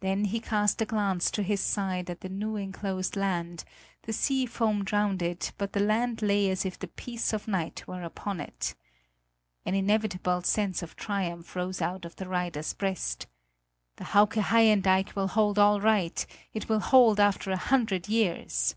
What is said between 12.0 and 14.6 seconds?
of the rider's breast. "The Hauke